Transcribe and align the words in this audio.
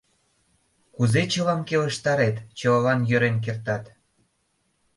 Кузе 0.95 1.21
чылам 1.31 1.61
келыштарет, 1.67 2.35
чылалан 2.57 2.99
йӧрен 3.09 3.35
кертат? 3.45 3.83